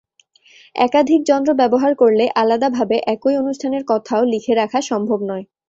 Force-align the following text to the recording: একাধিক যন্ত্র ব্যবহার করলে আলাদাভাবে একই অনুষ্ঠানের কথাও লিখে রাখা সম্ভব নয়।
একাধিক 0.75 1.21
যন্ত্র 1.25 1.51
ব্যবহার 1.53 1.91
করলে 1.95 2.25
আলাদাভাবে 2.35 2.95
একই 3.07 3.35
অনুষ্ঠানের 3.37 3.83
কথাও 3.91 4.21
লিখে 4.33 4.53
রাখা 4.55 4.79
সম্ভব 4.89 5.19
নয়। 5.29 5.45